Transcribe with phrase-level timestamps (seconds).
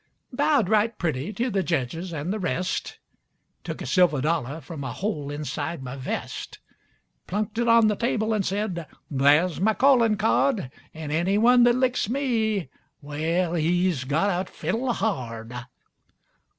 [0.33, 2.97] Bowed right pretty to the jedges an' the rest,
[3.63, 6.57] Took a silver dollar from a hole inside my vest,
[7.27, 10.71] Plunked it on the table an' said, 'There's my callin' card!
[10.95, 12.69] An' anyone that licks me
[13.03, 15.55] well, he's got to fiddle hard!'